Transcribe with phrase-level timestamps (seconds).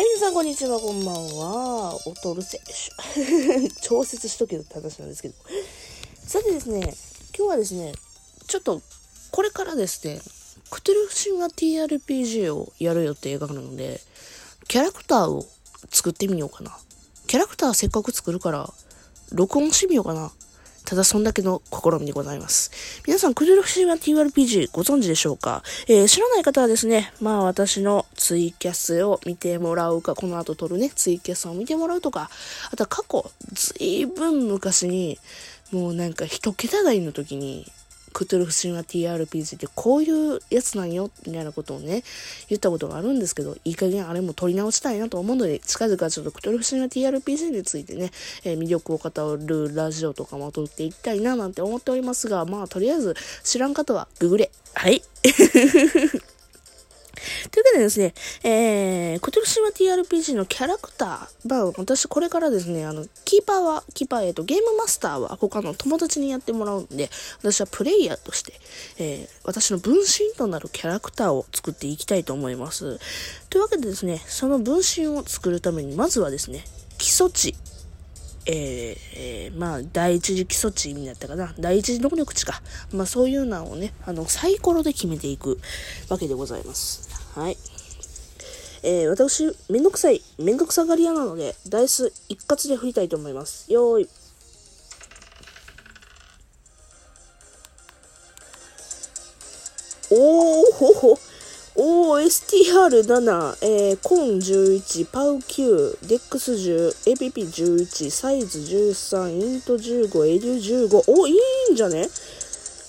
[0.00, 1.94] はい、皆さん、こんにちは、こんばんは。
[2.06, 2.58] おとるせ、
[3.84, 5.34] 調節しとけよって話なんですけど。
[6.26, 6.96] さてですね、
[7.36, 7.92] 今日はですね、
[8.46, 8.80] ちょっと、
[9.30, 10.22] これからですね、
[10.70, 14.00] クトゥルフ神話 TRPG をやる予定があるので、
[14.68, 15.46] キャラクターを
[15.90, 16.78] 作ってみようかな。
[17.26, 18.72] キャラクターせっかく作るから、
[19.32, 20.32] 録音してみようかな。
[20.84, 22.70] ただそんだけの試みでございます。
[23.06, 32.30] 皆さん、クドゥルフシーは TRPG ご存知でしょうか、えー、知らない方はですね、まあ私のツイキャスを見てもらうか、この後撮るね、ツイキャスを見てもらうとか、
[32.70, 35.18] あとは過去、ずいぶん昔に、
[35.72, 37.70] もうなんか一桁台の時に、
[38.12, 42.02] クトゥルフ神話 TRPG ってこういうやつなんよ、みたいなことをね、
[42.48, 48.10] 言ったことがあるんですけど、いい加減あれも取り直したいなと思うので、近々ちょっとクトゥルフ神話 TRPG についてね、
[48.44, 54.50] えー、魅力を語るラジオとかも撮っていきたいななんて思っておりますが、まあとりあえず知らん方はググれ。
[54.74, 55.02] はい。
[57.72, 68.52] けでですね、えー、今年は TRPG のキャラクター、まあ私これからですね、あの、キーパーは、キーパー、えっ、と、ゲームマスターは他の友達にやってもらうんで、私はプレイヤーとして、
[68.98, 72.98] えー、私の分身となるキャラクターを作っていきたいと思います。
[73.48, 76.64] というわけでですね、その分身を作るために、まずはですね、
[76.98, 77.54] 基礎値、
[78.46, 81.54] えー、えー、まあ、第一次基礎値になったかな。
[81.58, 82.62] 第一次能力値か。
[82.92, 85.60] まあ、そういうのをね、あの、サイコロで決めていく
[86.08, 87.08] わけでございます。
[87.34, 87.56] はい。
[88.82, 93.70] えー、私、めんどくさい、めんどくさがり屋なので、ダイス一括で振りたいと思います。
[93.70, 94.08] よーい。
[100.12, 101.19] おーほほ。
[102.18, 111.04] STR7、えー、コン11、パウ9、デックス10、APP11、サイズ13、イント15、エリュ15。
[111.08, 111.36] お、い
[111.68, 112.08] いんじゃね？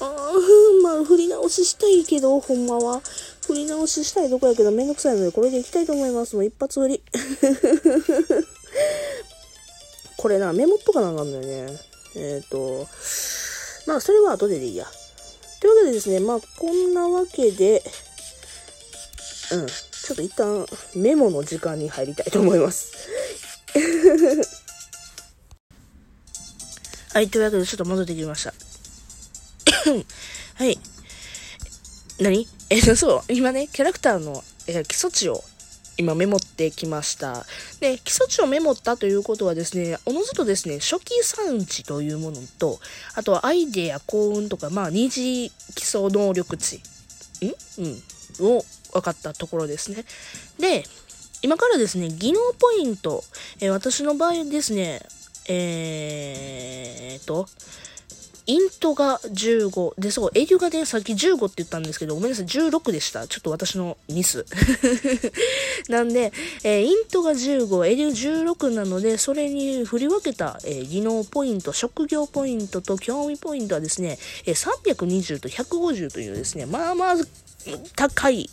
[0.00, 3.00] あー、まあ、振り直ししたいけど、ほんまは。
[3.46, 6.36] 振り直ししたいとこやけどめんどくさいので、これでいきたいと思います。
[6.36, 7.02] もう一発振り。
[10.16, 11.78] これな、メモっとかなあかんのよね。
[12.14, 12.86] えっ、ー、と、
[13.86, 14.86] まあ、それは後ででいいや。
[15.60, 17.82] というわけでですね、まあ、こんなわけで、
[19.52, 23.08] うん、ちょっと一旦メモの時間に入りたいと思います。
[27.12, 28.54] はい、というわけでちょっと戻ってきました。
[30.54, 30.78] はい。
[32.18, 32.48] 何？
[32.70, 35.44] え、 そう、今ね、キャラクターの、え基礎値を
[35.98, 37.44] 今メモってきました。
[37.80, 42.80] で、基礎値をメモったということはですね、おのずとですね、初期産地というものと、
[43.14, 46.80] あとはアイデア、幸運とか、まあ、二次基礎能力値、ん？
[47.78, 48.02] うん。
[48.40, 50.04] を分かったところですね。
[50.58, 50.84] で、
[51.42, 53.24] 今からですね、技能ポイント、
[53.60, 55.00] え私の場合ですね、
[55.48, 57.48] えーと、
[58.46, 60.00] イントが15。
[60.00, 63.26] で、そう、エデュがね、さっき15って言ったんですけど、ごめんなさい、16でした。
[63.28, 64.44] ちょっと私のミス。
[65.88, 66.32] なんで、
[66.64, 77.16] えー、イントが15、エデュ16なので、それに振り分けた、えー、技能ポイント、職業ポイントと興味ポイントはですね、えー、320と150というですね、まあまあ、
[77.94, 78.50] 高い、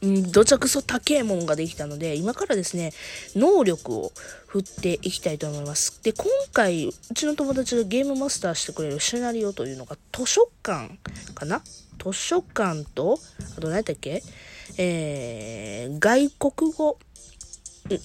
[0.00, 2.92] どちゃくそ高えもんができたので、今からですね、
[3.34, 4.12] 能力を
[4.46, 6.00] 振っていきたいと思います。
[6.04, 10.98] で、今回、うちの友達がゲームマスターしてくれるシナリオというのが、図書館
[11.34, 11.62] かな？
[11.98, 13.18] 図書館と、
[13.56, 14.22] あと何やったっけ？
[14.76, 16.98] えー、外国語、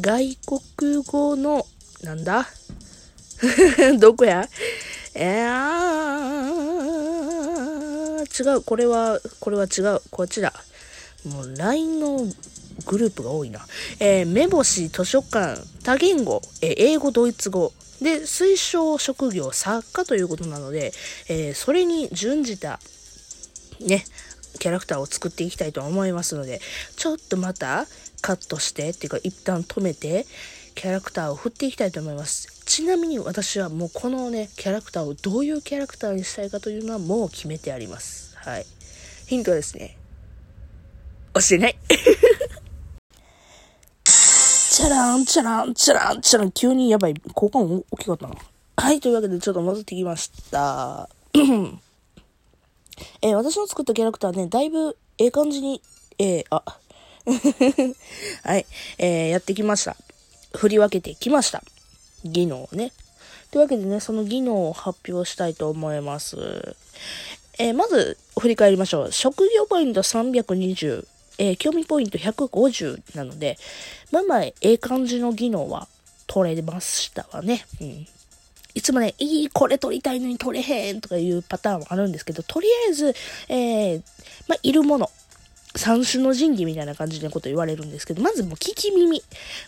[0.00, 1.64] 外国語の、
[2.02, 2.46] なんだ？
[3.98, 4.46] どこや？
[5.14, 10.52] えー、違う、これは、これは違う、こっちだ。
[11.26, 12.18] もう LINE の
[12.86, 13.60] グループが多いな。
[14.00, 17.72] えー、目星、図書館、多言語、えー、英語、ドイツ語。
[18.00, 20.92] で、推奨職業、作家ということなので、
[21.28, 22.78] えー、それに準じた、
[23.80, 24.04] ね、
[24.60, 26.60] キャラクターを作っていきたいと思いますので、
[26.96, 27.86] ちょっとまた
[28.20, 30.26] カットして、っていうか一旦止めて、
[30.74, 32.62] キャラクターを振っていきたいと思います。
[32.64, 38.36] ちなみに私はもうこのね、キャラクターをどういうキャラクターにしたいかというのはもう決めてあります。
[38.36, 38.66] はい。
[39.26, 39.97] ヒントですね。
[41.34, 41.78] 押してない。
[44.04, 48.34] チャラン、チャラン、チャラン、チャラン、急にやばい、効果音大きかったな。
[48.76, 51.08] はい、というわけでちょっと戻ってきました。
[53.22, 55.82] えー、私の作ったキャラクターね、だいぶええ感じに、
[56.18, 56.62] えー、あ、
[58.44, 58.66] はい、
[58.98, 59.96] えー、やってきました。
[60.54, 61.64] 振り分けてきました。
[62.24, 62.92] 技能ね。
[63.50, 66.76] というわけでね、その技能を発表したいと思います。
[67.58, 69.12] えー、まず、振り返りましょう。
[69.12, 71.04] 職業ポイント320。
[71.38, 73.56] えー、興味ポイント150なので、
[74.12, 75.88] まあまあ、ええ感じの技能は
[76.26, 77.64] 取れましたわね。
[77.80, 78.06] うん。
[78.74, 83.14] いつもね、いい、これ取りたいのに取れへんとかいうパターンはあるんですけど、とりあえず、
[83.48, 84.02] えー、
[84.46, 85.10] まあ、いるもの、
[85.74, 89.22] 三種の神器みたいな感じのこと言われるんですけど、まずもう聞き耳。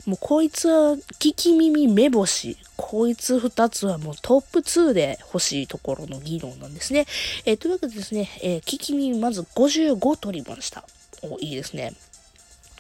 [0.07, 2.57] もうこいつは聞き耳目星。
[2.77, 7.07] こいつ二つはもうトップ2で欲しいところの技能なんですね。
[7.45, 10.85] えー、というわけでですね、えー、聞き耳まず55取りました。
[11.23, 11.93] お、いいですね。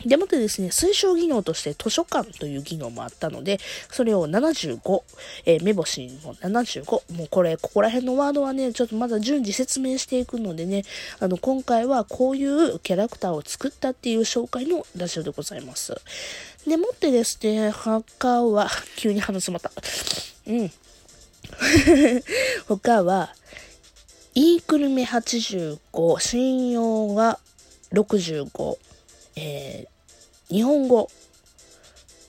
[0.06, 3.58] でもってですね、推奨技能として図書館という技能もあったので、
[3.90, 5.02] それを75、
[5.44, 10.84] えー、目星の75、もうこれ、ここら辺のワードはね、ちょっとまだ順次説明していくのでね、
[11.19, 15.94] あの、今回はこういうキャラクターを作ったっていう紹介のラジオでございます。
[16.66, 19.70] でもってですね、他は、 急に鼻詰まった。
[20.50, 20.72] うん。
[22.69, 23.34] 他は、
[24.34, 27.38] イークルメ85、信用が
[27.92, 28.78] 65、
[29.37, 31.08] えー、日本語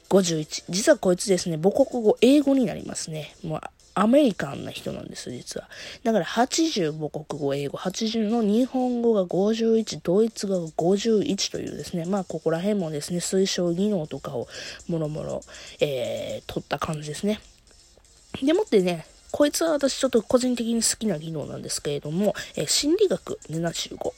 [0.10, 0.66] 51。
[0.70, 3.36] 実はこいつですね、母国語、英語になりますね。
[3.44, 3.62] もう、
[3.94, 5.70] アメリカンな人なんです、実は。
[6.04, 14.48] だから80母国語、英語、80の日本語が51、ドイツ語が51というですね、まあ、ここら辺もですね、推奨技能とかを
[14.88, 15.42] もろもろ、
[15.80, 17.40] えー、取った感じですね。
[18.42, 24.14] でもってね、こいつは私ちょっと個人的に好きな技能なんですけれども、えー、心理学75、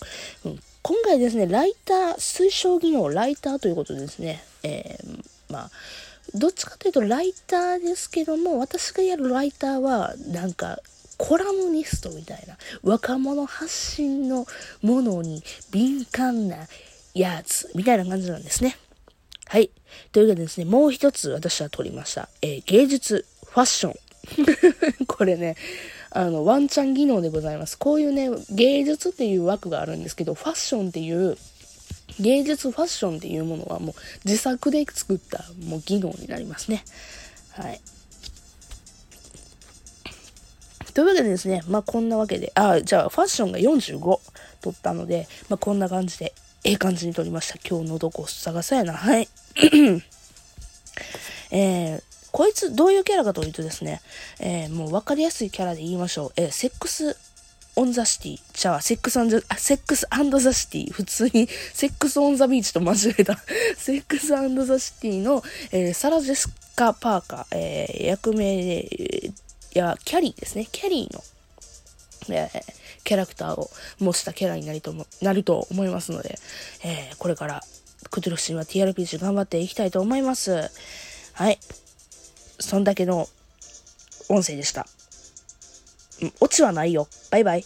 [0.45, 0.60] うん。
[0.83, 5.71] 今回ですね、ライター、推奨技能ライターということですね、えー、まあ、
[6.35, 10.80] どっちかというとライターですけども、私がやるライターは、なんか、
[11.18, 14.45] コラムニストみたいな、若者発信の
[14.81, 15.41] ものに
[15.71, 16.68] 敏感な
[17.13, 18.75] やつ、みたいな感じなんですね。
[19.47, 19.71] はい。
[20.12, 22.27] というわけでですね、もう一つ私は取りました。
[22.41, 23.95] えー、芸術、ファッション。
[25.07, 25.56] これね、
[26.15, 27.77] あの、ワンチャン技能でございます。
[27.77, 31.38] こういうね、芸術っていう枠があるんですけど、ファッションっていう
[32.19, 36.83] 芸術ファッションっていうものはもう自作で作ったもう技能になりますね。
[37.54, 37.81] はい。
[40.94, 44.19] というわけでですね、まあこんなわけで、あ、じゃあファッションが45
[44.62, 47.57] 取ったので、まあこんな感じで、ええ感じに取りました。
[47.68, 48.94] 今日のどこ探さやな。
[48.94, 49.27] はい。
[51.51, 54.01] えー、こいつどういうキャラかというとですね、
[54.39, 56.31] えー、もう分かりやすいキャラで言いましょう。
[56.35, 57.15] えー、セックス
[57.75, 58.39] オンザシティ。
[58.53, 60.91] じゃあ、セックスアンド、セックスアンドザシティ。
[60.91, 63.38] 普通に、 セックスオンザビーチと間違えた。
[63.77, 69.31] セックスアンドザシティの、えー、サラ・ジェシカ・パーカー、えー、役名で、
[69.74, 70.68] や、キャリーですね。
[70.71, 71.24] キャリーの、
[72.30, 72.63] えー、
[73.03, 73.69] キャラクターを
[74.00, 76.39] 模したキャラになりとも、なると思いますので、
[76.83, 77.63] えー、これから、
[78.09, 80.71] クトゥルフ神話 TRPG 頑張っていきたいと思います。
[81.33, 81.59] はい。
[82.63, 83.27] そんだけの
[84.30, 84.88] 音声でした。
[86.39, 87.07] オチはないよ。
[87.30, 87.65] バイバイ。